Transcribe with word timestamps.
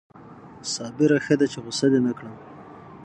صابره 0.73 1.17
ښه 1.25 1.33
ده 1.39 1.45
چې 1.51 1.59
غصه 1.65 1.87
دې 1.91 1.99
نه 2.07 2.11
کړم 2.17 2.35